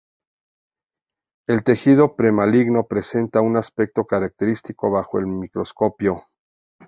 El 1.47 1.63
tejido 1.63 2.15
pre 2.15 2.31
maligno 2.31 2.87
presenta 2.87 3.41
un 3.41 3.55
aspecto 3.55 4.07
característico 4.07 4.89
bajo 4.89 5.19
el 5.19 5.27
microscopio. 5.27 6.23